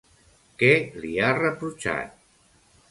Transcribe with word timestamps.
Què 0.61 0.71
li 1.03 1.11
ha 1.27 1.31
reprotxat? 1.41 2.21